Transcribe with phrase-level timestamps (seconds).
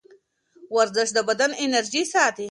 [0.75, 2.39] ورزش د بدن انرژي ساتي.